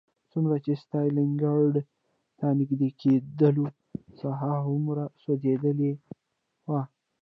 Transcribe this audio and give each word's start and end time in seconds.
څومره 0.31 0.55
چې 0.65 0.71
ستالینګراډ 0.83 1.73
ته 2.39 2.47
نږدې 2.59 2.89
کېدلو 3.01 3.65
ساحه 4.19 4.49
هغومره 4.59 5.03
سوځېدلې 5.21 5.91
وه 6.69 6.81